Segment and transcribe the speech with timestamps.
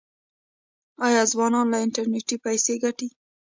[1.05, 3.07] آیا ځوانان له انټرنیټ پیسې ګټي؟